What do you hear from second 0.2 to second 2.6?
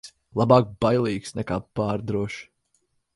Labāk bailīgs nekā pārdrošs.